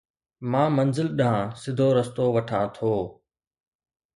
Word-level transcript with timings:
مان 0.51 0.69
منزل 0.77 1.07
ڏانهن 1.19 1.51
سڌو 1.61 1.87
رستو 1.97 2.25
وٺان 2.35 2.65
ٿو 2.75 2.91